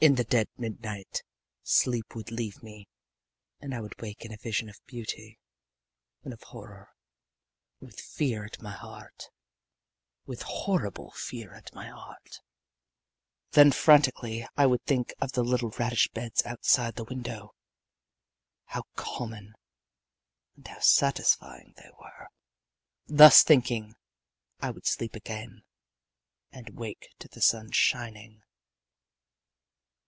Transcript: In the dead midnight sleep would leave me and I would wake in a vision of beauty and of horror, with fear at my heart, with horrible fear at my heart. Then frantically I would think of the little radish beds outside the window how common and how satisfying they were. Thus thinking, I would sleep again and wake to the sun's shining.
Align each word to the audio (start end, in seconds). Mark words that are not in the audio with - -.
In 0.00 0.14
the 0.14 0.22
dead 0.22 0.46
midnight 0.56 1.24
sleep 1.64 2.14
would 2.14 2.30
leave 2.30 2.62
me 2.62 2.86
and 3.58 3.74
I 3.74 3.80
would 3.80 4.00
wake 4.00 4.24
in 4.24 4.32
a 4.32 4.36
vision 4.36 4.68
of 4.68 4.78
beauty 4.86 5.40
and 6.22 6.32
of 6.32 6.40
horror, 6.44 6.94
with 7.80 7.98
fear 7.98 8.44
at 8.44 8.62
my 8.62 8.70
heart, 8.70 9.24
with 10.24 10.42
horrible 10.42 11.10
fear 11.10 11.52
at 11.52 11.74
my 11.74 11.88
heart. 11.88 12.40
Then 13.50 13.72
frantically 13.72 14.46
I 14.56 14.66
would 14.66 14.84
think 14.84 15.12
of 15.20 15.32
the 15.32 15.42
little 15.42 15.70
radish 15.70 16.06
beds 16.12 16.44
outside 16.46 16.94
the 16.94 17.02
window 17.02 17.56
how 18.66 18.84
common 18.94 19.54
and 20.54 20.64
how 20.68 20.78
satisfying 20.78 21.74
they 21.76 21.90
were. 21.98 22.28
Thus 23.08 23.42
thinking, 23.42 23.96
I 24.60 24.70
would 24.70 24.86
sleep 24.86 25.16
again 25.16 25.64
and 26.52 26.78
wake 26.78 27.08
to 27.18 27.26
the 27.26 27.40
sun's 27.42 27.74
shining. 27.74 28.44